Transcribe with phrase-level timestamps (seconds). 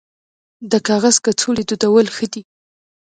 [0.71, 2.41] د کاغذ کڅوړې دودول ښه دي